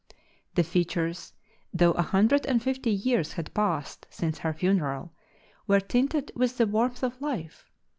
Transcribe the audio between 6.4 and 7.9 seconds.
the warmth of life.